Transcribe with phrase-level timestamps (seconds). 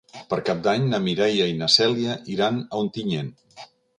[0.29, 3.33] Per Cap d'Any na Mireia i na Cèlia iran a Ontinyent.